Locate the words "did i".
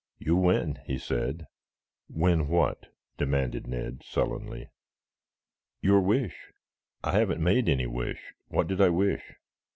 8.65-8.89